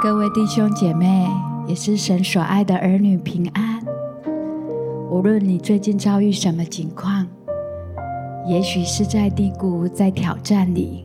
[0.00, 1.28] 各位弟兄姐妹，
[1.66, 3.84] 也是神所爱的儿女平安。
[5.10, 7.26] 无论你最近遭遇什么情况，
[8.46, 11.04] 也许是在低谷、在挑战里，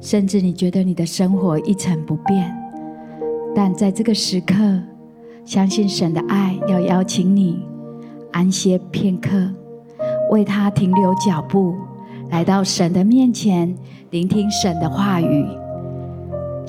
[0.00, 2.54] 甚至你觉得你的生活一成不变，
[3.52, 4.54] 但在这个时刻，
[5.44, 7.66] 相信神的爱要邀请你
[8.30, 9.50] 安歇片刻，
[10.30, 11.74] 为他停留脚步，
[12.30, 13.76] 来到神的面前，
[14.10, 15.44] 聆听神的话语。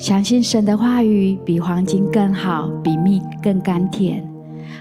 [0.02, 4.20] 相信神的话语比黄金更好，比蜜更甘甜，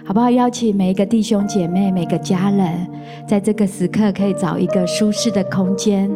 [0.03, 0.31] 好不好？
[0.31, 2.87] 邀请每一个弟兄姐妹、每个家人，
[3.27, 6.09] 在这个时刻可以找一个舒适的空间，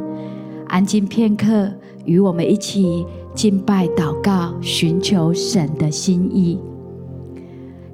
[0.70, 1.70] 安静片刻，
[2.04, 3.06] 与我们一起
[3.36, 6.60] 敬拜、祷告，寻求神的心意。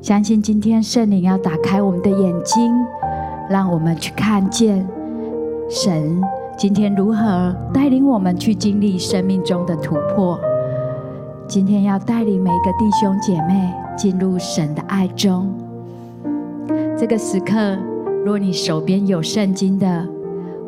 [0.02, 2.72] 相信今天圣灵要打开我们的眼睛，
[3.50, 4.88] 让我们去看见
[5.70, 6.22] 神
[6.58, 10.40] 今天如何带领我们去经历生命中的突破。
[11.52, 15.54] 今天要带领每一个弟兄姐妹进入神的爱中。
[16.98, 17.78] 这个时刻，
[18.24, 20.08] 若你手边有圣经的，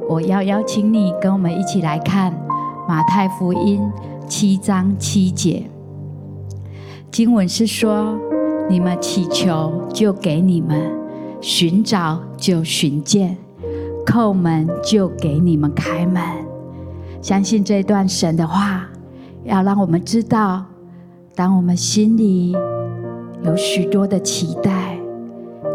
[0.09, 2.33] 我要邀请你跟我们一起来看
[2.85, 3.79] 马太福音
[4.27, 5.63] 七章七节。
[7.09, 8.19] 经文是说
[8.69, 10.77] ：“你们祈求，就给你们；
[11.39, 13.37] 寻找，就寻见；
[14.05, 16.21] 叩门，就给你们开门。”
[17.23, 18.85] 相信这段神的话，
[19.45, 20.65] 要让我们知道。
[21.35, 22.55] 当我们心里
[23.43, 24.95] 有许多的期待，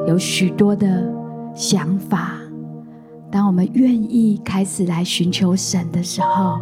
[0.06, 1.12] 有许多的
[1.52, 2.38] 想法，
[3.28, 6.58] 当我们愿意开始来寻求神的时候，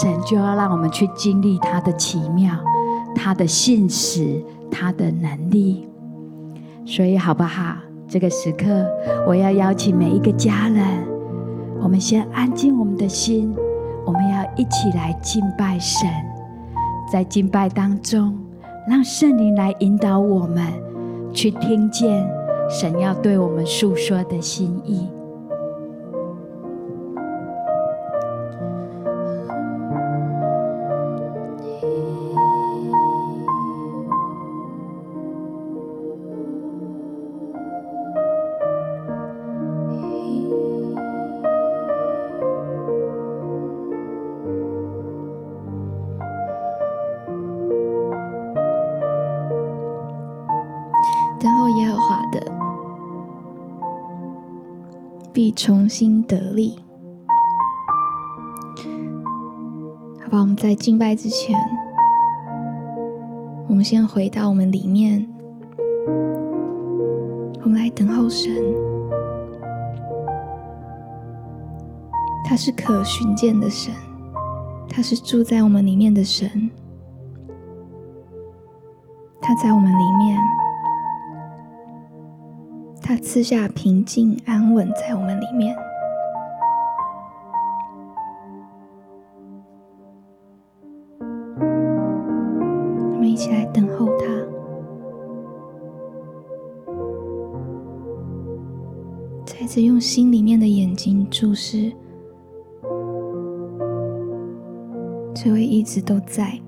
[0.00, 2.54] 神就要让我们去经历他的奇妙、
[3.12, 4.40] 他的信实、
[4.70, 5.88] 他的能力。
[6.86, 7.74] 所以，好不好？
[8.06, 8.86] 这个时刻，
[9.26, 10.80] 我要邀请每一个家人，
[11.82, 13.52] 我们先安静我们的心，
[14.06, 16.08] 我们要一起来敬拜神。
[17.10, 18.36] 在敬拜当中，
[18.88, 20.66] 让圣灵来引导我们，
[21.32, 22.28] 去听见
[22.68, 25.08] 神要对我们诉说的心意。
[51.70, 52.40] 耶和华的
[55.32, 56.78] 必重新得力。
[60.22, 61.58] 好吧，我们在敬拜之前，
[63.68, 65.28] 我们先回到我们里面，
[67.62, 68.52] 我们来等候神。
[72.44, 73.92] 他是可寻见的神，
[74.88, 76.70] 他是住在我们里面的神，
[79.40, 80.55] 他在我们里面。
[83.36, 85.76] 他赐下平静安稳在我们里面，
[93.12, 94.24] 我们一起来等候他，
[99.44, 101.92] 再次用心里面的眼睛注视
[105.34, 106.58] 这位一直都在。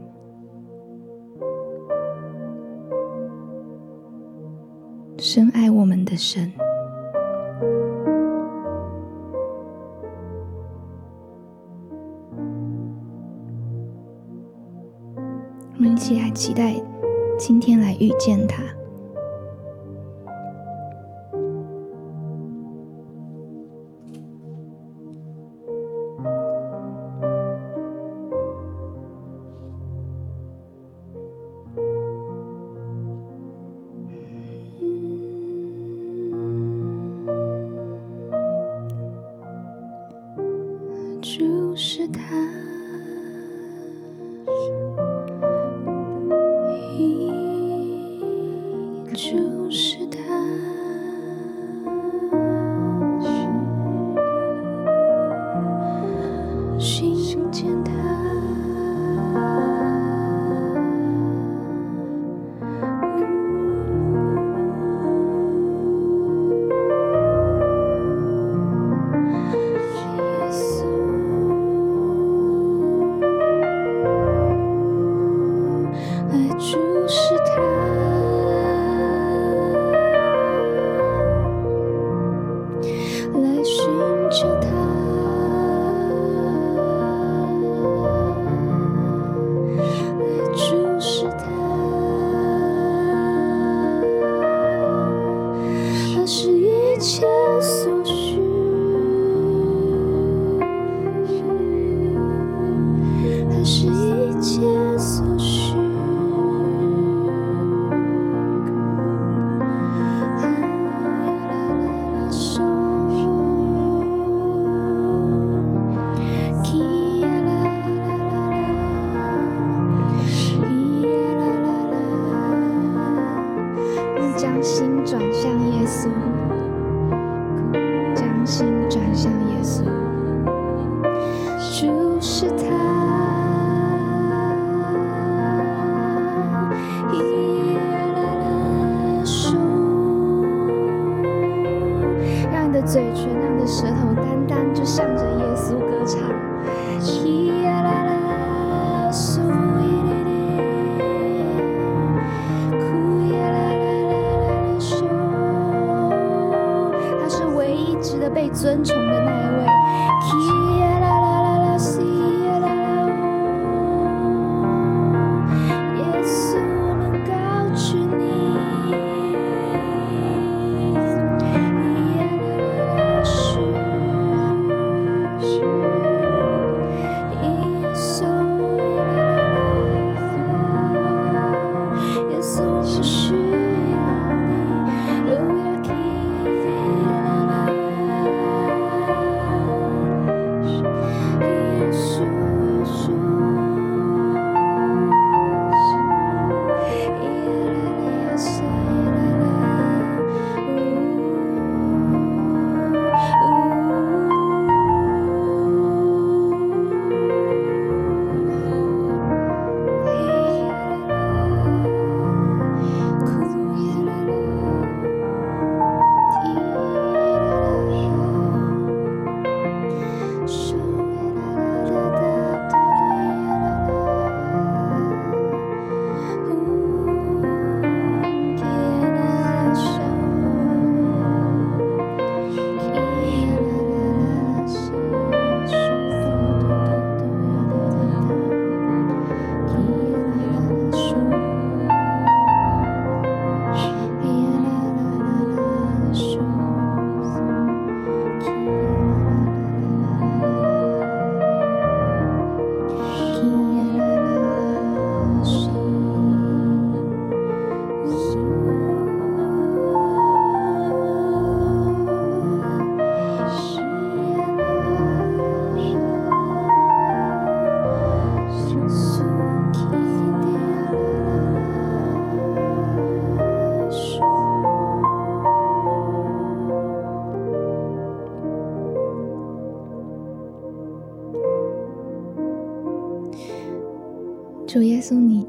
[6.08, 6.50] 的神，
[15.74, 16.74] 我们一起还期待
[17.38, 18.77] 今天来遇见他。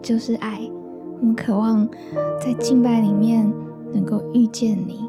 [0.10, 0.60] 就是爱，
[1.22, 1.88] 我们渴望
[2.42, 3.48] 在敬拜里面
[3.94, 5.08] 能够遇见你。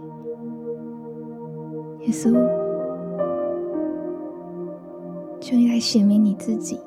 [2.01, 2.31] 耶稣，
[5.41, 6.79] 求你来显明你自己。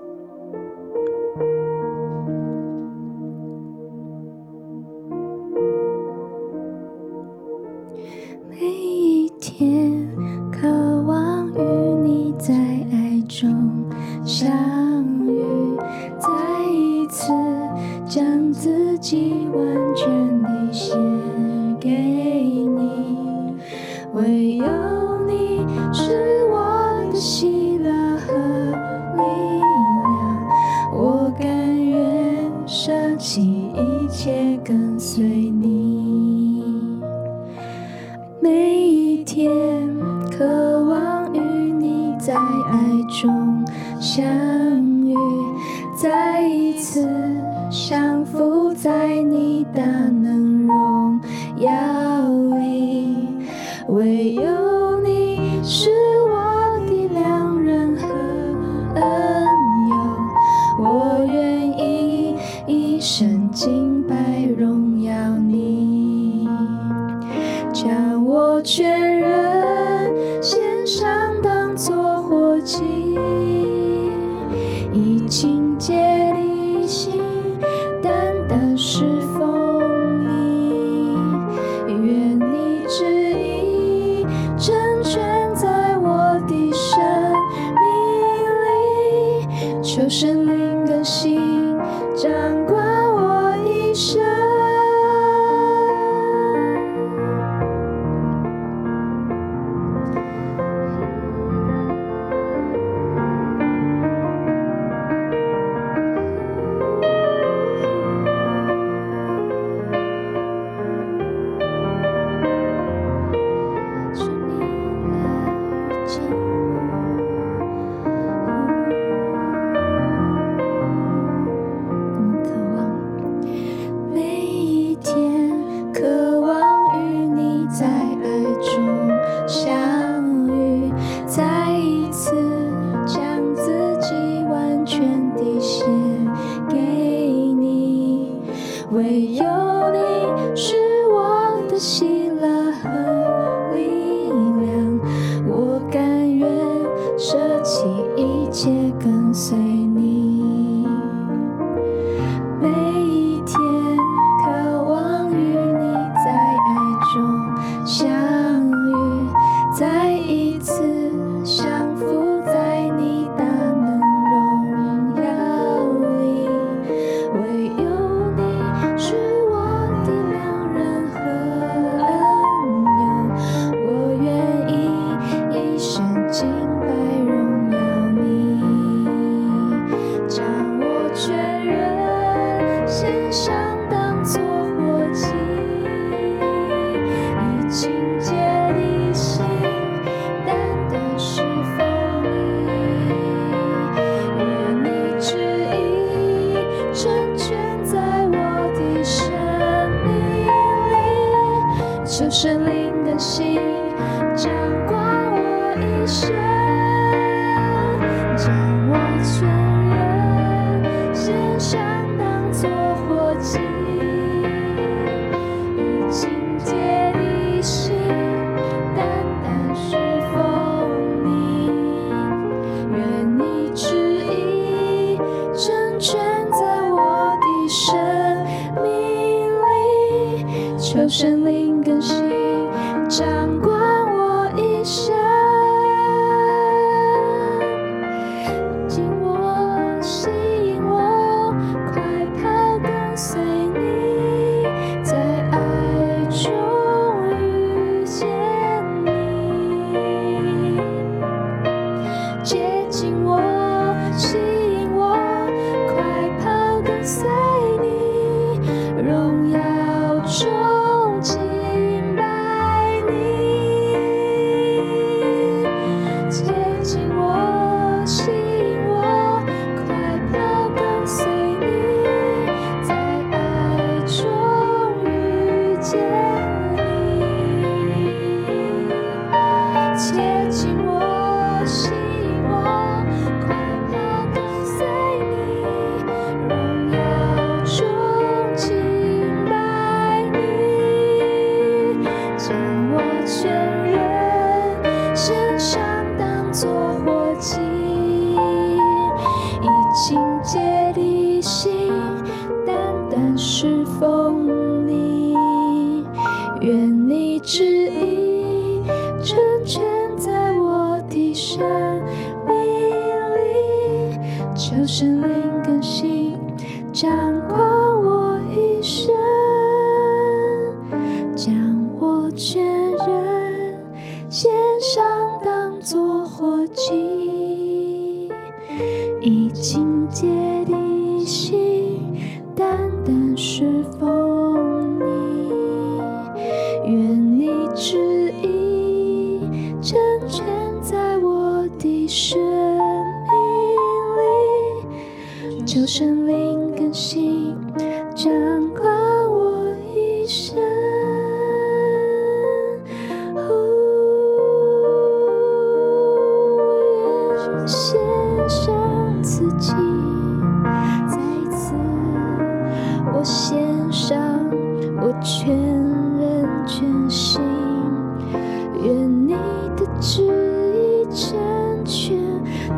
[46.04, 47.13] 再一次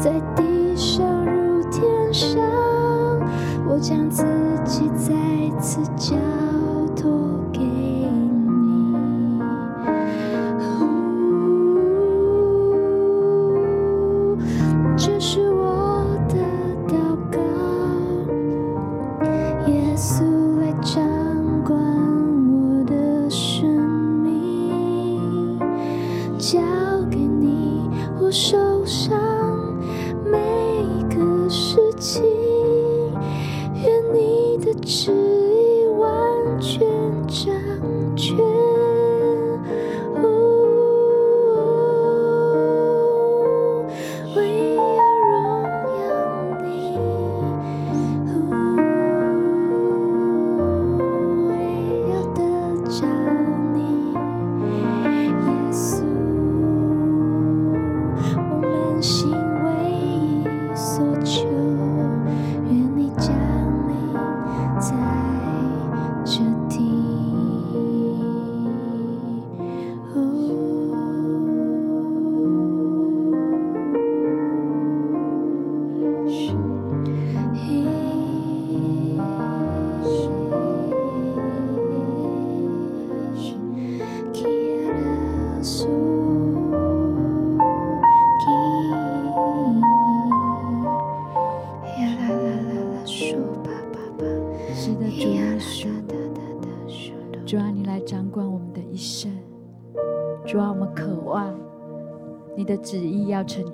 [0.05, 2.39] 在地上如天上，
[3.67, 4.07] 我将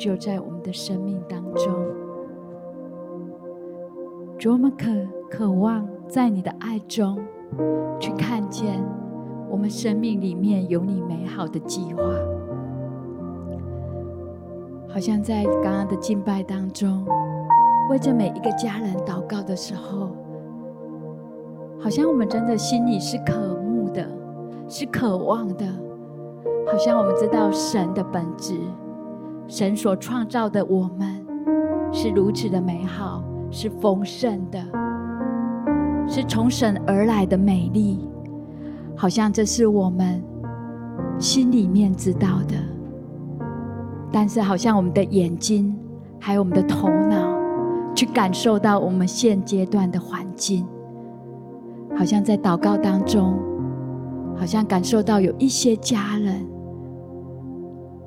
[0.01, 1.71] 就在我们的生命当中。
[4.39, 4.87] 主，我们渴
[5.29, 7.19] 渴望在你的爱中
[7.99, 8.83] 去看见
[9.47, 12.01] 我们生命里面有你美好的计划。
[14.89, 17.05] 好像在刚刚的敬拜当中，
[17.91, 20.09] 为着每一个家人祷告的时候，
[21.79, 24.03] 好像我们真的心里是渴慕的，
[24.67, 25.63] 是渴望的。
[26.65, 28.55] 好像我们知道神的本质，
[29.47, 31.25] 神所创造的我们
[31.91, 34.59] 是如此的美好，是丰盛的，
[36.07, 38.07] 是从神而来的美丽。
[38.95, 40.23] 好像这是我们
[41.17, 42.55] 心里面知道的。
[44.11, 45.75] 但是，好像我们的眼睛，
[46.19, 47.33] 还有我们的头脑，
[47.95, 50.65] 去感受到我们现阶段的环境，
[51.97, 53.39] 好像在祷告当中，
[54.35, 56.45] 好像感受到有一些家人，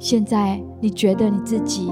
[0.05, 1.91] 现在你觉得你自己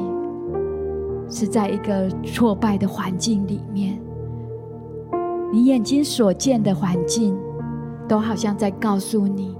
[1.31, 3.99] 是在一个挫败的环境里面，
[5.51, 7.35] 你眼睛所见的环境，
[8.07, 9.57] 都好像在告诉你，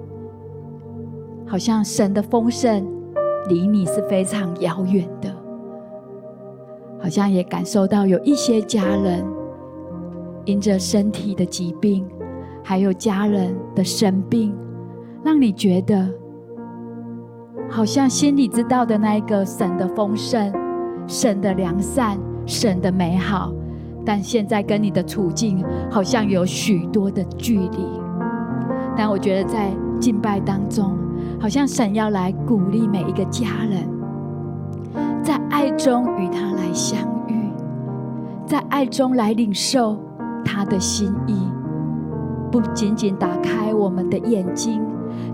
[1.47, 2.87] 好像神的丰盛。
[3.49, 5.35] 离你是非常遥远的，
[7.01, 9.25] 好像也感受到有一些家人
[10.45, 12.07] 因着身体的疾病，
[12.63, 14.55] 还有家人的生病，
[15.25, 16.07] 让你觉得
[17.73, 20.53] 好像心里知道的那一个神的丰盛、
[21.09, 23.51] 神的良善、神的美好，
[24.05, 27.87] 但现在跟你的处境好像有许多的距离。
[28.95, 30.97] 但我觉得在敬拜当中。
[31.41, 33.83] 好像神要来鼓励每一个家人，
[35.25, 37.51] 在爱中与他来相遇，
[38.47, 39.99] 在爱中来领受
[40.45, 41.35] 他的心意。
[42.51, 44.81] 不仅仅打开我们的眼睛，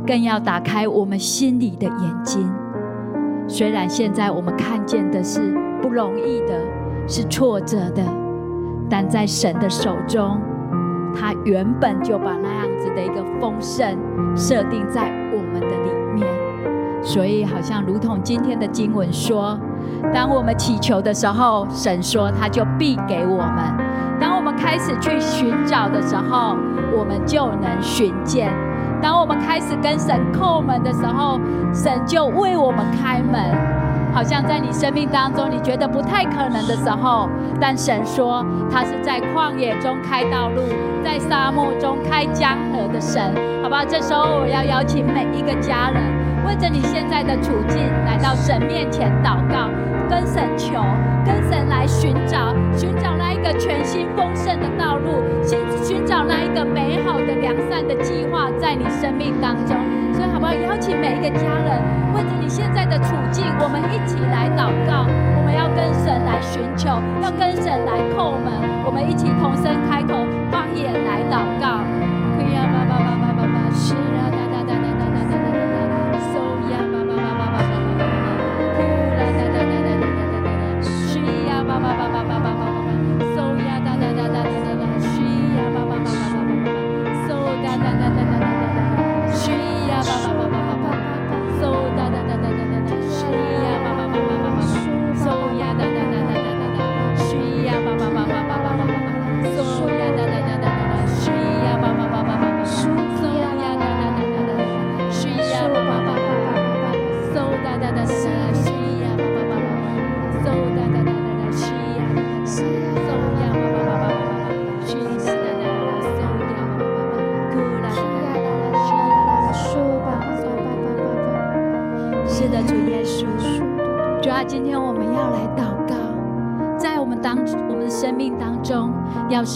[0.06, 2.50] 更要打开我们心里的眼睛。
[3.46, 6.60] 虽然现在我们看见的是不容易的，
[7.06, 8.02] 是挫折的，
[8.90, 10.38] 但在神的手中，
[11.14, 13.96] 他原本就把那样子的一个丰盛
[14.36, 16.26] 设定在我们的里面，
[17.02, 19.58] 所以好像如同今天的经文说，
[20.12, 23.74] 当我们祈求的时候，神说他就必给我们；
[24.20, 26.54] 当我们开始去寻找的时候，
[26.94, 28.50] 我们就能寻见；
[29.00, 31.40] 当我们开始跟神叩门的时候，
[31.72, 33.40] 神就为我们开门。
[34.12, 37.28] 好像在你生命当中，你觉得不太可能的时候，
[37.60, 40.62] 但神说他是在旷野中开道路，
[41.04, 43.22] 在沙漠中开江河的神，
[43.62, 43.84] 好不好？
[43.84, 46.02] 这时候我要邀请每一个家人，
[46.46, 49.68] 为着你现在的处境来到神面前祷告，
[50.08, 50.82] 跟神求，
[51.24, 59.76] 跟神来寻找，寻找那一个全新丰盛的道路，寻寻找那一个美好的良善的计划在你生命当中。
[60.12, 60.52] 所以，好不好？
[60.52, 61.80] 邀请每一个家人，
[62.14, 65.06] 为着你现在的处境，我们一起来祷告。
[65.36, 66.88] 我们要跟神来寻求，
[67.22, 68.52] 要跟神来叩门。
[68.84, 71.84] 我们一起同声开口，发言来祷告。
[72.36, 73.07] 可以啊，妈妈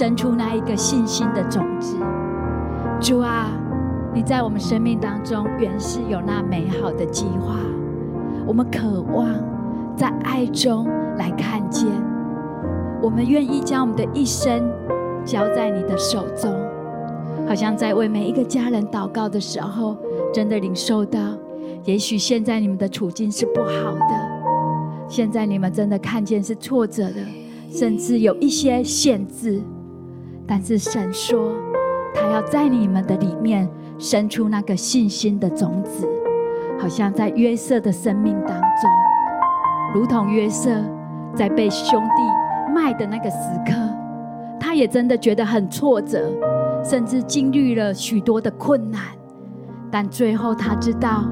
[0.02, 1.94] 生出那一个信心的种子，
[3.00, 3.52] 主啊，
[4.12, 7.54] 你在我们生命当中原是有那美好的计划，
[8.44, 9.28] 我们渴望
[9.96, 11.86] 在爱中来看见，
[13.00, 14.68] 我们愿意将我们的一生
[15.24, 16.52] 交在你的手中，
[17.46, 19.96] 好像在为每一个家人祷告的时候，
[20.34, 21.20] 真的领受到，
[21.84, 27.20] 也许现在你们的处境是不好的，现在你们真的看见是挫折的，
[27.70, 29.62] 甚至有一些限制。
[30.46, 31.52] 但是神说，
[32.14, 36.06] 他要在你们的里面生出那个信心的种子，
[36.78, 38.90] 好像在约瑟的生命当中，
[39.94, 40.70] 如同约瑟
[41.34, 43.72] 在被兄弟卖的那个时刻，
[44.60, 46.30] 他也真的觉得很挫折，
[46.84, 49.00] 甚至经历了许多的困难。
[49.90, 51.24] 但最后他知道，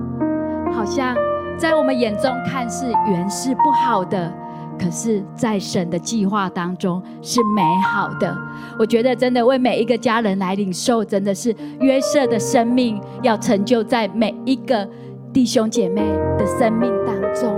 [0.73, 1.17] 好像
[1.59, 4.33] 在我们眼中看似原是不好的。
[4.81, 8.35] 可是，在神的计划当中是美好的。
[8.79, 14.89] 我觉得真的为每一个家人来领受，真的是约瑟的生命要成就在每一个
[15.35, 16.01] 弟兄姐妹
[16.39, 17.55] 的生命当中。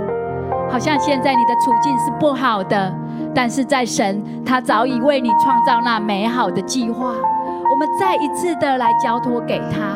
[0.69, 2.93] 好像现在你的处境是不好的，
[3.33, 7.13] 但是在神，他早已为你创造那美好的计划。
[7.71, 9.95] 我们再一次的来交托给他。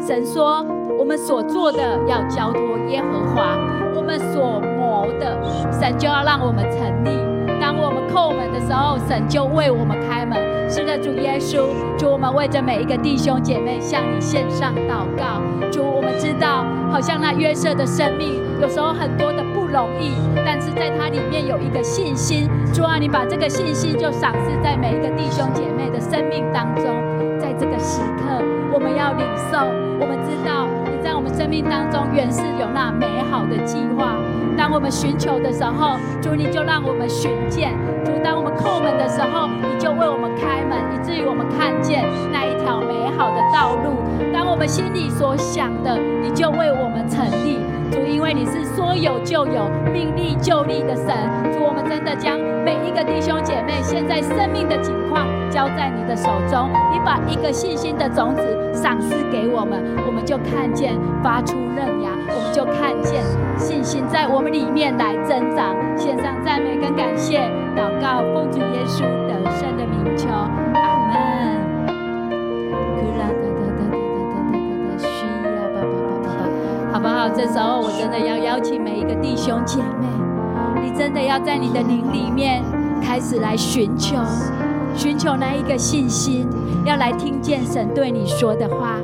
[0.00, 0.64] 神说，
[0.96, 3.58] 我们所做的要交托耶和华。
[3.96, 4.62] 我们所
[5.18, 5.36] 的，
[5.72, 7.10] 神就要让我们成立。
[7.60, 10.38] 当我们叩门的时候，神就为我们开门。
[10.70, 11.66] 是的，主耶稣，
[11.98, 15.42] 主，我们为着每一个弟兄姐妹向你献上祷告。
[15.70, 20.12] 主，我们知道，好像那约瑟的生命，有时候很多的不容易，
[20.46, 22.48] 但是在他里面有一个信心。
[22.72, 26.84] 主啊，你把这个信心就赏赐在每一个弟兄姐妹的生命当中。
[27.40, 28.42] 在这个时刻，
[28.72, 29.58] 我们要领受。
[30.00, 30.68] 我们知道。
[30.84, 34.14] 你在我们生命当中，原是有那美好的计划。
[34.58, 37.70] 当我们寻求的时候，主你就让我们寻见；
[38.04, 43.94] 主当我们叩门的时候，你就为我们开门，以至于我们看见那一条美好的道路。
[44.34, 47.60] 当我们心里所想的，你就为我们成立。
[47.92, 51.06] 主，因为你是说有就有、命立就立的神。
[51.54, 52.36] 主，我们真的将
[52.68, 56.68] 每一个弟兄姐妹现在生命的情况交在你的手中。
[56.92, 58.42] 你把一个信心的种子
[58.74, 63.24] 赏赐给我们，我们就看见发出嫩芽，我们就看见
[63.56, 65.74] 信心在我们里面来增长。
[65.96, 67.40] 献上赞美跟感谢，
[67.74, 71.16] 祷告奉主耶稣得胜的名求，阿门。
[76.92, 77.30] 好不好？
[77.30, 80.06] 这时候我真的要邀请每一个弟兄姐妹，
[80.98, 82.60] 真的要在你的灵里面
[83.00, 84.16] 开始来寻求，
[84.96, 86.44] 寻求那一个信心，
[86.84, 88.96] 要来听见神对你说的话。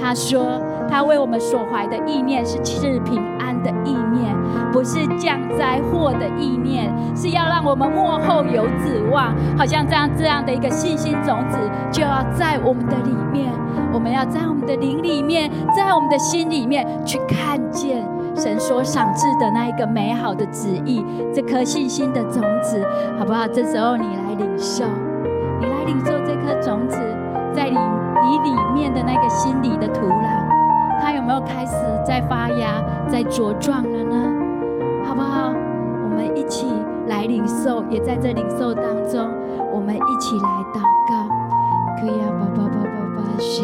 [0.00, 4.34] 他说，他为我们所怀的意念是赐平安的意念，
[4.72, 9.34] 不是降灾祸的意念，是要让我们幕后有指望。
[9.58, 11.58] 好像这样这样的一个信心种子。
[11.92, 13.52] 就要在我们的里面，
[13.92, 18.02] 我们要在我们的灵里面，在我们的心里面去看见
[18.36, 22.84] 神所赏赐的那一个美好的旨意，这颗信心的种子，
[23.18, 23.46] 好不好？
[23.48, 24.84] 这时候你来领受，
[25.60, 26.98] 你来领受这颗种子，
[27.54, 27.78] 在你
[28.22, 34.32] 你里面的那个心里的土壤，它有没有开始在发芽、在茁壮了呢？
[35.06, 35.52] 好不好？
[36.02, 36.66] 我们一起
[37.08, 39.28] 来领受，也在这领受当中，
[39.72, 41.28] 我们一起来祷告。
[41.98, 43.62] 可以啊，爸爸爸爸爸，是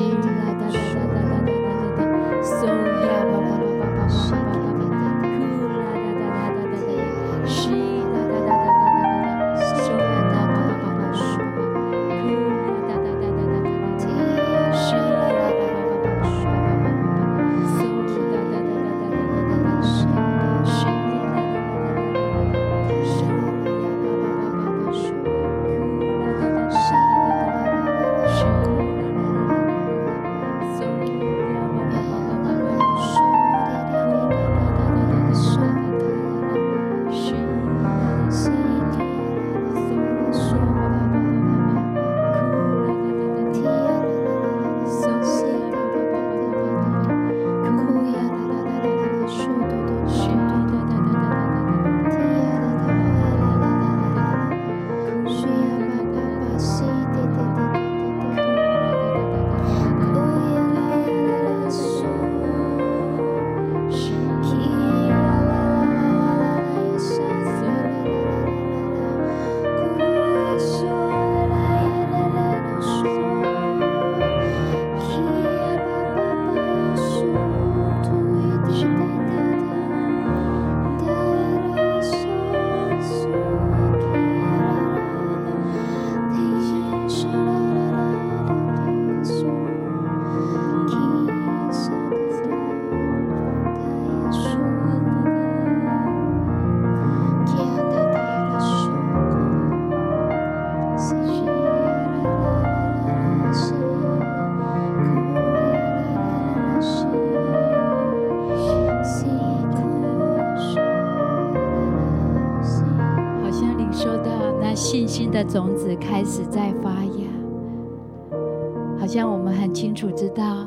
[120.03, 120.67] 楚知道，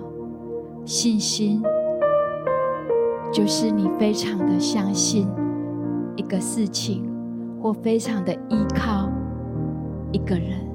[0.86, 1.62] 信心
[3.34, 5.28] 就是你非常的相信
[6.16, 7.04] 一个事情，
[7.62, 9.10] 或非常的依靠
[10.14, 10.66] 一个人。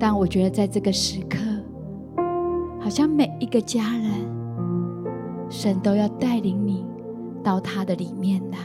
[0.00, 1.38] 但我觉得在这个时刻，
[2.80, 4.10] 好像每一个家人，
[5.48, 6.84] 神都要带领你
[7.40, 8.58] 到他的里面来。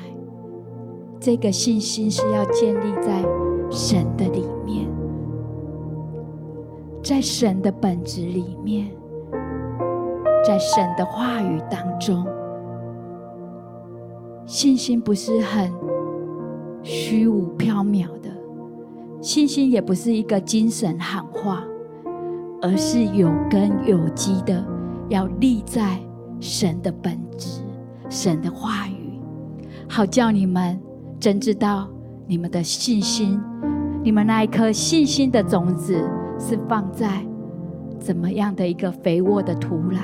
[1.20, 3.24] 这个信心是要建立在。
[3.70, 4.88] 神的里面，
[7.08, 8.86] 在神的本质里面，
[10.46, 12.28] 在神的话语当中，
[14.46, 15.72] 信心不是很
[16.84, 18.30] 虚无缥缈的，
[19.22, 21.64] 信心也不是一个精神喊话，
[22.62, 24.62] 而是有根有基的，
[25.08, 25.98] 要立在
[26.42, 27.62] 神的本质、
[28.10, 29.18] 神的话语，
[29.88, 30.78] 好叫你们
[31.22, 31.88] 真知道。
[32.26, 33.40] 你们的信心，
[34.04, 36.04] 你们那一颗信心的种子
[36.40, 37.26] 是放在
[38.00, 40.00] 怎么样的一个肥沃的土壤？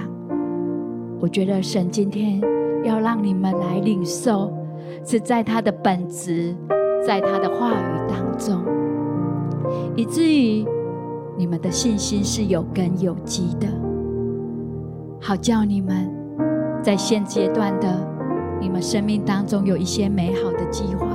[1.20, 2.42] 我觉得神今天
[2.84, 4.52] 要让你们来领受，
[5.06, 6.56] 是在他的本质，
[7.06, 8.62] 在他的话语当中，
[9.96, 10.66] 以至于
[11.38, 13.68] 你们的信心是有根有基的，
[15.22, 16.12] 好叫你们
[16.82, 17.88] 在现阶段的
[18.60, 21.08] 你们生命当中有一些美好的计划。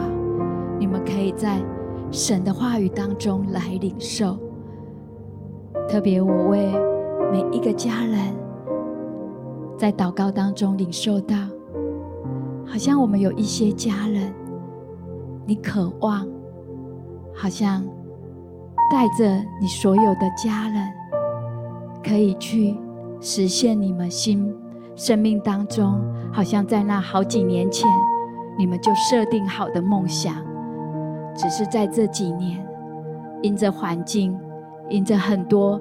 [0.78, 1.58] 你们可以在
[2.10, 4.38] 神的话语当中来领受，
[5.88, 6.70] 特别我为
[7.32, 8.18] 每一个家人
[9.76, 11.34] 在祷告当中领受到，
[12.66, 14.30] 好像我们有一些家人，
[15.46, 16.28] 你渴望，
[17.34, 17.82] 好像
[18.90, 20.88] 带着你所有的家人，
[22.04, 22.76] 可以去
[23.18, 24.54] 实现你们心
[24.94, 25.98] 生命当中，
[26.30, 27.88] 好像在那好几年前
[28.58, 30.36] 你们就设定好的梦想。
[31.34, 32.66] 只是在这几年，
[33.42, 34.38] 因着环境，
[34.88, 35.80] 因着很多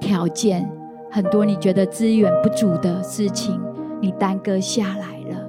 [0.00, 0.70] 条件，
[1.10, 3.60] 很多你觉得资源不足的事情，
[4.00, 5.48] 你耽搁下来了。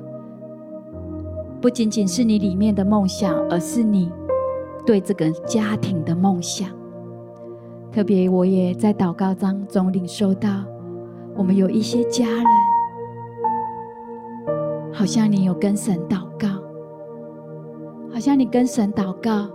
[1.61, 4.11] 不仅仅是你里面的梦想，而是你
[4.85, 6.69] 对这个家庭的梦想。
[7.91, 10.49] 特别，我也在祷告当中领受到，
[11.35, 12.45] 我们有一些家人，
[14.93, 16.47] 好像你有跟神祷告。
[18.11, 19.47] 好像你跟神祷告，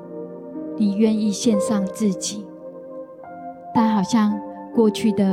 [0.77, 2.45] 你愿意献上自己，
[3.75, 4.41] 但好像
[4.73, 5.33] 过去的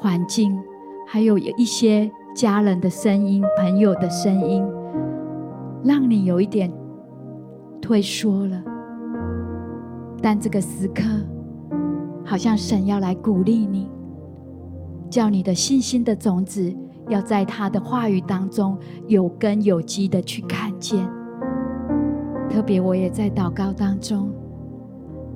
[0.00, 0.60] 环境，
[1.06, 4.66] 还有一些家人的声音、朋友的声音，
[5.84, 6.72] 让你有一点
[7.80, 8.60] 退缩了。
[10.20, 11.04] 但这个时刻，
[12.24, 13.88] 好像神要来鼓励你，
[15.08, 16.74] 叫你的信心的种子，
[17.08, 21.08] 要在他的话语当中有根有基的去看见。
[22.48, 24.28] 特别我也在祷告当中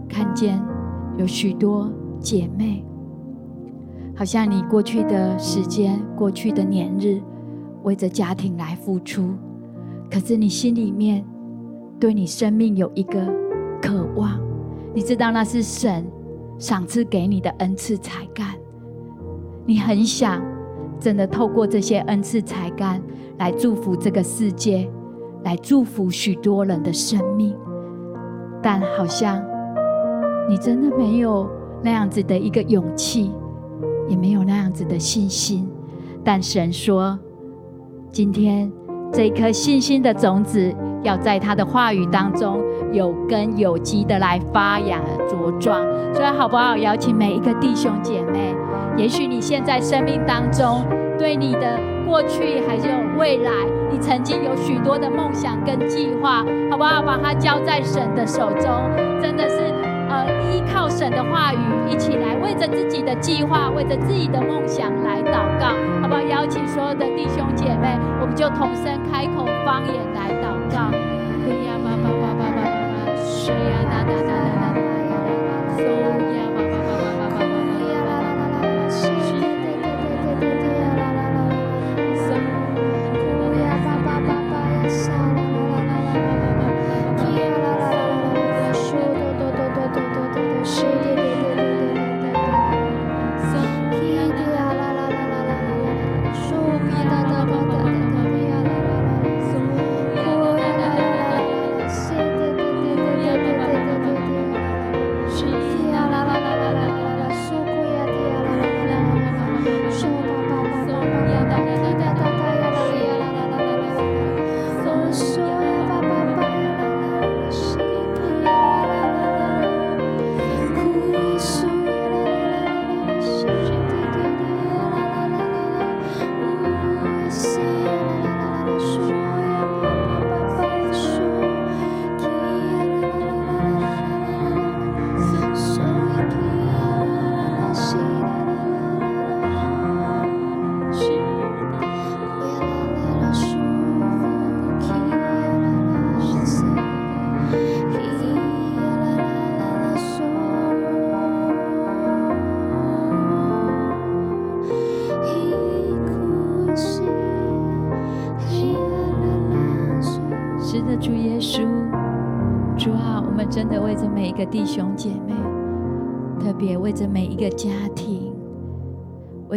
[0.09, 0.61] 看见
[1.17, 1.89] 有许多
[2.25, 2.83] 姐妹，
[4.17, 7.21] 好像你过去的时间、过去的年日，
[7.83, 9.35] 为着家庭来付出，
[10.11, 11.23] 可是你心里面
[12.01, 13.21] 对你生命有一个
[13.83, 14.41] 渴望，
[14.95, 16.07] 你知道那是神
[16.59, 18.55] 赏赐给你的恩赐才干，
[19.67, 20.43] 你很想
[20.99, 23.03] 真的透过这些恩赐才干
[23.37, 24.91] 来祝福这个世界，
[25.43, 27.55] 来祝福许多人的生命，
[28.63, 29.45] 但好像
[30.49, 31.47] 你真的没有
[31.85, 33.31] 那样子的一个勇气，
[34.09, 35.69] 也没有那样子的信心。
[36.25, 37.19] 但神说，
[38.11, 38.73] 今天
[39.13, 42.59] 这一颗信心的种子，要在他的话语当中
[42.91, 45.85] 有根有基的来发芽茁壮。
[46.15, 46.75] 所以好不好？
[46.75, 48.55] 邀请每一个弟兄姐妹，
[48.97, 50.87] 也许你现在生命当中，
[51.19, 53.51] 对你的过去还是有未来，
[53.93, 56.39] 你曾经有许多的梦想跟计划，
[56.71, 57.03] 好不好？
[57.03, 58.71] 把它交在神的手中，
[59.21, 59.75] 真的是
[60.15, 61.59] 呃依靠神的话语，
[61.91, 66.21] 一起来为着自己的计划，为着自己的梦想来祷告，好不好？
[66.23, 70.91] 邀请所有的弟兄姐妹，我们就同声开口方言来祷告。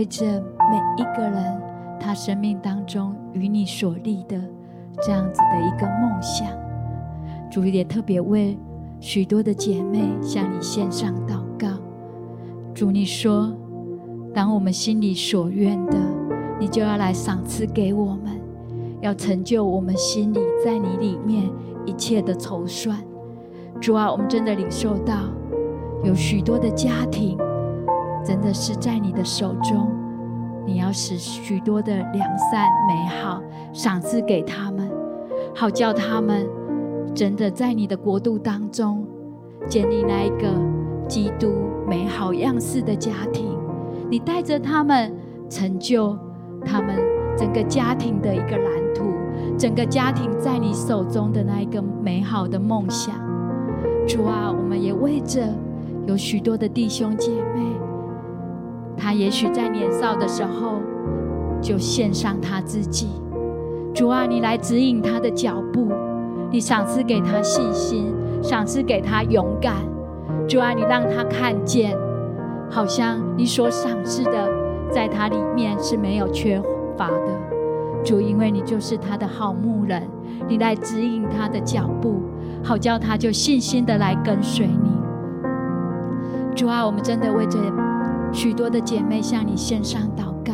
[0.10, 1.62] 着每一个人，
[2.00, 4.40] 他生命当中与你所立的
[5.02, 6.48] 这样子的一个梦想，
[7.50, 8.58] 主也特别为
[9.00, 11.68] 许多的姐妹向你献上祷告。
[12.74, 13.54] 主，你说，
[14.34, 15.98] 当我们心里所愿的，
[16.60, 18.40] 你就要来赏赐给我们，
[19.02, 21.50] 要成就我们心里在你里面
[21.86, 22.98] 一切的筹算。
[23.80, 25.14] 主啊，我们真的领受到
[26.04, 27.38] 有许多的家庭，
[28.28, 29.90] 真的是在你的手中，
[30.66, 34.92] 你要使许多的良善美好赏赐给他们，
[35.56, 36.46] 好叫他们
[37.16, 39.08] 真的在你的国度当中
[39.70, 40.54] 建立那一个
[41.08, 41.54] 基督
[41.88, 43.58] 美好样式的家庭。
[44.10, 45.16] 你带着他们
[45.50, 46.14] 成就
[46.66, 46.98] 他们
[47.38, 49.06] 整个家庭的一个蓝图，
[49.58, 53.16] 整个家庭在你手中的那一个美好的梦想。
[54.06, 55.48] 主啊，我们也为着
[56.08, 57.62] 有许多的弟兄姐妹，
[58.98, 60.82] 他也许在年少的时候
[61.62, 63.08] 就献上他自己。
[63.94, 65.88] 主啊，你来指引他的脚步，
[66.52, 69.76] 你赏赐给他信心，赏赐给他勇敢。
[70.48, 71.98] 主啊，你让他看见，
[72.70, 74.50] 好像你所赏赐的，
[74.92, 76.62] 在他里面是没有缺
[76.98, 77.28] 乏的。
[78.04, 80.04] 主，因为你就是他的好牧人，
[80.48, 82.22] 你来指引他的脚步。
[82.64, 84.92] 好叫他就信心的来跟随你，
[86.54, 87.60] 主啊，我们真的为这
[88.32, 90.54] 许多的姐妹向你献上祷告。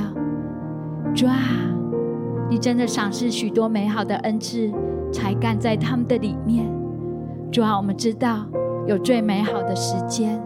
[1.13, 1.35] 主啊，
[2.49, 4.71] 你真的赏赐许多美好的恩赐
[5.11, 6.65] 才干在他们的里面。
[7.51, 8.45] 主啊，我们知道
[8.87, 10.41] 有最美好的时间。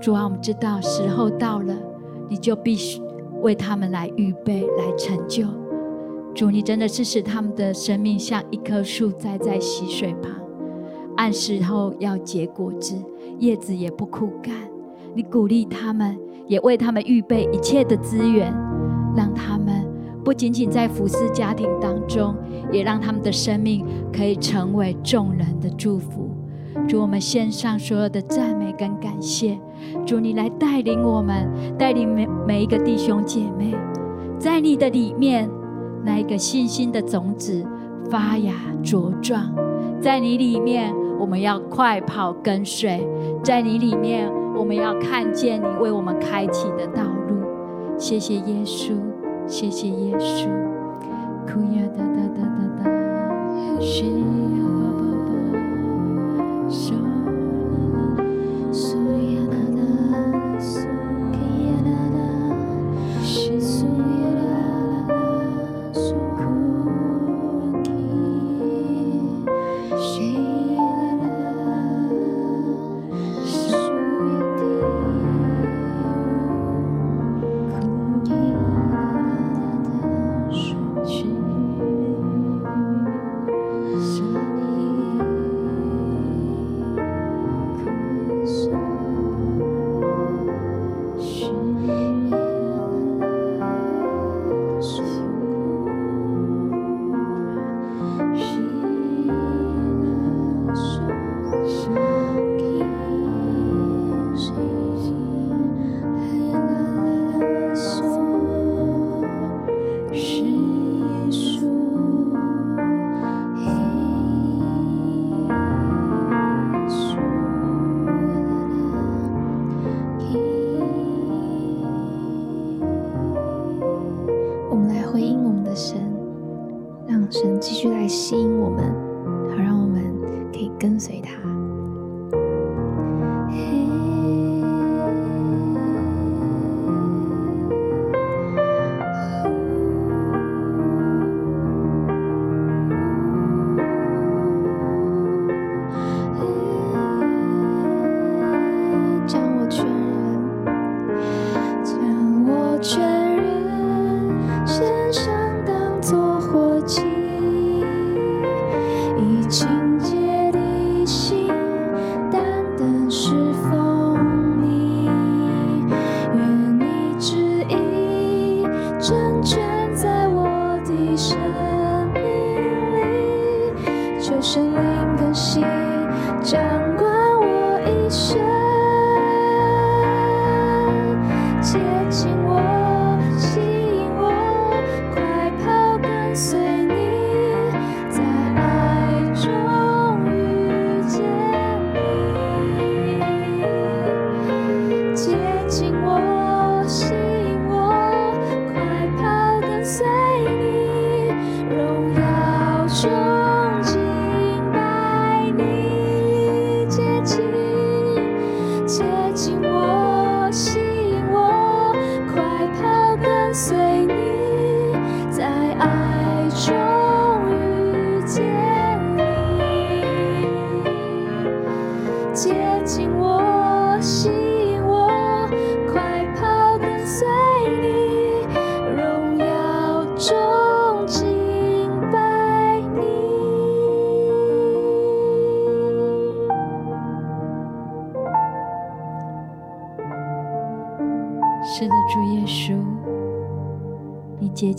[0.00, 1.74] 主啊，我们知道时候到了，
[2.28, 3.00] 你就必须
[3.42, 5.46] 为他们来预备、来成就。
[6.34, 10.32] 主，你真的是使他们的生命像一棵树栽在溪水旁，
[11.16, 12.96] 按时候要结果子，
[13.38, 14.71] 叶子也不枯干。
[15.14, 18.52] 你鼓励他们，也为他们预备一切的资源，
[19.16, 19.86] 让他们
[20.24, 22.34] 不仅仅在服侍家庭当中，
[22.70, 26.30] 也让他们的生命可以成为众人的祝福。
[26.88, 29.58] 主，我们献上所有的赞美跟感谢。
[30.06, 31.46] 主，你来带领我们，
[31.78, 33.74] 带领每每一个弟兄姐妹，
[34.38, 35.48] 在你的里面，
[36.04, 37.62] 那一个信心的种子
[38.10, 39.54] 发芽茁壮。
[40.00, 43.06] 在你里面，我们要快跑跟随；
[43.44, 44.28] 在你里面，
[44.62, 47.98] 我们要看见你为我们开启的道路。
[47.98, 48.92] 谢谢耶稣，
[49.44, 50.48] 谢谢耶稣。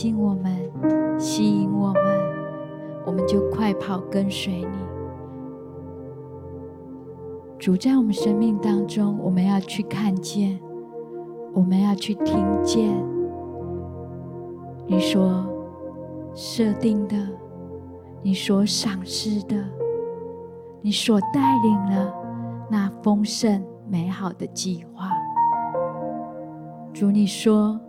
[0.04, 2.04] 近我们，吸引我们，
[3.06, 4.68] 我们就快跑跟随你。
[7.58, 10.60] 主在我们生命当中，我们要去看见，
[11.54, 12.94] 我们要去听见
[14.86, 15.46] 你所
[16.36, 17.16] 设定的，
[18.22, 19.56] 你所赏赐的，
[20.82, 22.14] 你所带领了
[22.70, 25.10] 那丰盛美好的计划。
[26.92, 27.80] 主，你说。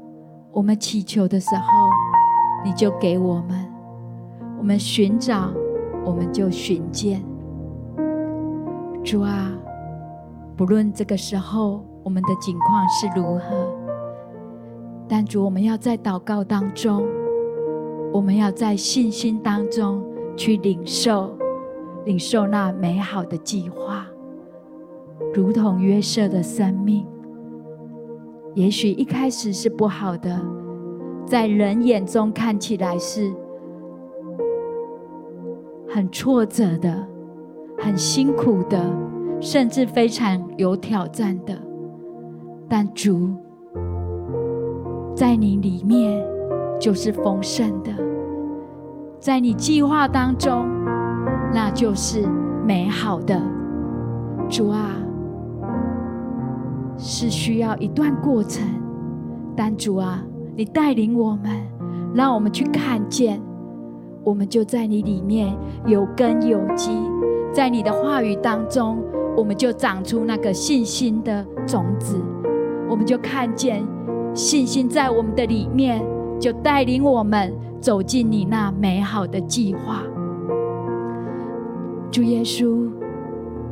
[0.56, 1.73] 我们祈求的时候，
[2.64, 3.56] 你就给我们；
[4.58, 5.52] 我们寻找，
[6.04, 7.22] 我们就寻见。
[9.04, 9.52] 主啊，
[10.56, 13.68] 不论这个时候我们的境况是如何，
[15.06, 17.06] 但主，我们要在祷告当中，
[18.12, 20.02] 我们要在信心当中
[20.34, 21.36] 去领受，
[22.06, 24.06] 领受那美好的计划，
[25.34, 27.06] 如同约瑟的生命，
[28.54, 30.40] 也许一开始是不好的，
[31.26, 33.32] 在人眼中看起来是
[35.88, 37.06] 很挫折的、
[37.78, 38.78] 很辛苦的，
[39.40, 41.56] 甚至非常有挑战的。
[42.68, 43.30] 但主
[45.14, 46.24] 在你里面
[46.78, 47.90] 就是丰盛的，
[49.18, 50.66] 在你计划当中，
[51.52, 52.26] 那就是
[52.66, 53.40] 美好的。
[54.48, 54.96] 主啊。
[56.96, 58.62] 是需要一段过程，
[59.56, 60.24] 但主啊，
[60.56, 61.50] 你带领我们，
[62.14, 63.42] 让我们去看见，
[64.22, 66.92] 我们就在你里面有根有基，
[67.52, 68.98] 在你的话语当中，
[69.36, 72.20] 我们就长出那个信心的种子，
[72.88, 73.84] 我们就看见
[74.32, 76.04] 信心在我们的里面，
[76.38, 80.02] 就带领我们走进你那美好的计划。
[82.10, 82.88] 主耶稣，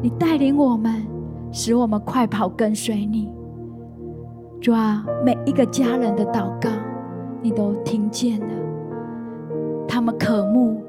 [0.01, 1.07] 你带领我们。
[1.55, 3.31] 使我们快跑跟随你，
[4.63, 6.71] 主啊，每一个家人的祷告，
[7.43, 8.47] 你都听见了。
[9.89, 10.81] 他们渴慕，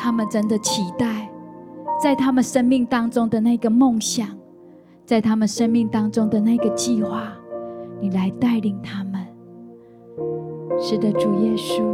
[0.00, 1.30] 他们真的期待，
[2.02, 4.26] 在他们生命当中的那个梦想，
[5.04, 7.34] 在他们生命当中的那个计划，
[8.00, 9.22] 你来带领他们。
[10.80, 11.84] 是的，主耶稣，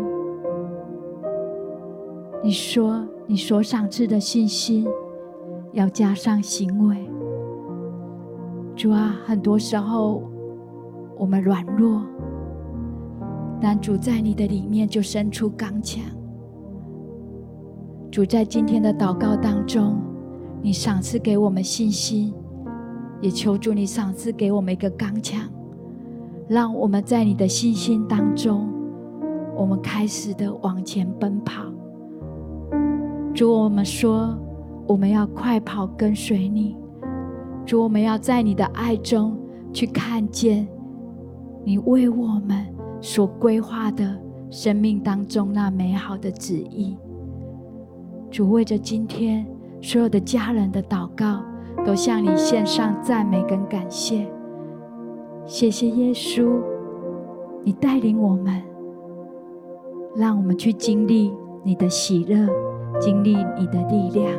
[2.41, 4.87] 你说你所赏赐的信心，
[5.72, 6.97] 要加上行为。
[8.76, 10.22] 主啊，很多时候
[11.18, 12.00] 我们软弱，
[13.60, 16.02] 但主在你的里面就生出刚强。
[18.10, 19.98] 主在今天的祷告当中，
[20.62, 22.32] 你赏赐给我们信心，
[23.20, 25.40] 也求主你赏赐给我们一个刚强，
[26.48, 28.68] 让我们在你的信心当中，
[29.56, 31.64] 我们开始的往前奔跑。
[33.34, 34.38] 主，我们说
[34.86, 36.76] 我们要快跑跟随你。
[37.66, 39.36] 主，我们要在你的爱中
[39.72, 40.66] 去看见
[41.68, 42.66] 你为我们
[42.98, 46.96] 所规划的生命当中那美好的旨意。
[48.30, 49.46] 主，为着今天
[49.82, 51.42] 所有的家人的祷告，
[51.84, 54.26] 都向你献上赞美跟感谢。
[55.44, 56.58] 谢谢耶稣，
[57.62, 58.62] 你带领我们，
[60.16, 61.30] 让我们去经历
[61.62, 62.48] 你的喜乐，
[62.98, 64.32] 经历你的力量。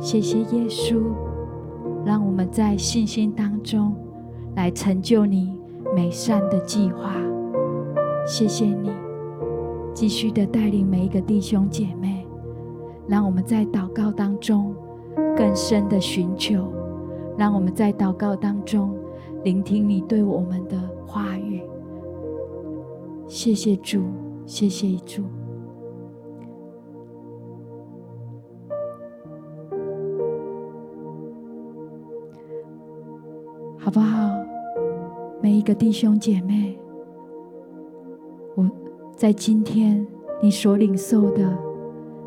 [0.00, 1.00] 谢谢耶稣。
[2.04, 3.94] 让我们在信心当中
[4.56, 5.59] 来成就你
[5.94, 7.14] 美善的计划。
[8.26, 8.90] 谢谢你，
[9.92, 12.26] 继续的带领每一个弟兄姐妹，
[13.08, 14.74] 让我们在祷告当中
[15.36, 16.72] 更深的寻求，
[17.36, 18.94] 让我们在祷告当中
[19.42, 20.76] 聆听你对我们的
[21.06, 21.62] 话语。
[23.26, 24.02] 谢谢主，
[24.46, 25.22] 谢谢主。
[33.78, 34.39] 好不好？
[35.42, 36.78] 每一个弟兄姐妹，
[38.54, 38.70] 我
[39.16, 40.06] 在今天
[40.42, 41.56] 你所领受的，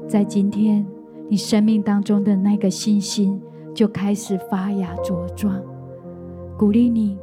[0.07, 0.83] 在今天
[1.29, 3.39] 你生命当中的那个信心
[3.71, 5.61] 就开始发芽茁壮。
[6.57, 7.15] 鼓励你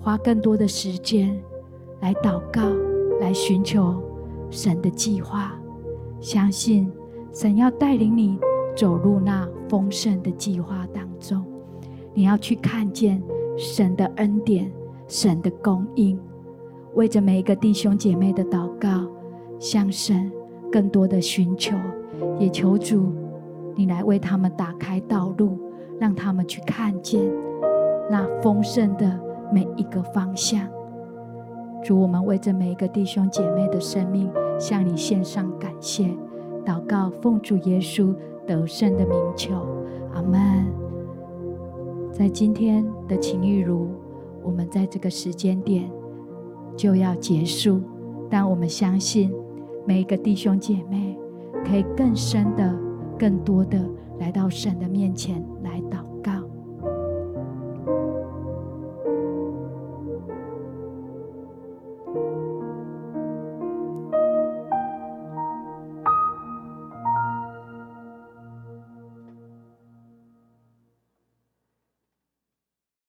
[0.00, 1.38] 花更多的时间
[2.00, 2.62] 来祷告，
[3.20, 4.02] 来寻求
[4.50, 5.60] 神的计划，
[6.22, 6.90] 相信
[7.34, 8.38] 神要带领你
[8.74, 11.44] 走入那丰盛的计划当中。
[12.14, 13.22] 你要去看见。
[13.58, 14.70] 神的恩典，
[15.08, 16.18] 神的供应，
[16.94, 19.06] 为着每一个弟兄姐妹的祷告，
[19.58, 20.30] 向神
[20.70, 21.76] 更多的寻求，
[22.38, 23.12] 也求主
[23.74, 25.58] 你来为他们打开道路，
[26.00, 27.22] 让他们去看见
[28.10, 29.20] 那丰盛的
[29.52, 30.66] 每一个方向。
[31.84, 34.28] 主，我们为着每一个弟兄姐妹的生命，
[34.58, 36.08] 向你献上感谢，
[36.64, 38.12] 祷告奉主耶稣
[38.44, 39.54] 得胜的名求，
[40.14, 40.66] 阿门。
[42.10, 43.88] 在今天的情欲如，
[44.46, 45.90] 我们在这个时间点
[46.76, 47.82] 就要结束，
[48.30, 49.32] 但我们相信
[49.84, 51.18] 每一个弟兄姐妹
[51.64, 52.78] 可以更深的、
[53.18, 53.84] 更多的
[54.20, 56.05] 来到神的面前来祷